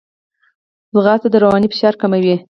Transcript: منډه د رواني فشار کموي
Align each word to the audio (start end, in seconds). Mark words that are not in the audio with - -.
منډه 0.93 1.27
د 1.31 1.35
رواني 1.43 1.67
فشار 1.73 1.93
کموي 2.01 2.35